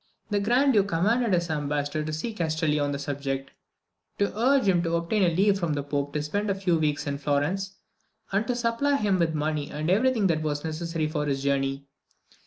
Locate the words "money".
9.35-9.69